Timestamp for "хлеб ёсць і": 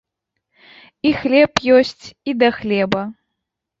1.19-2.39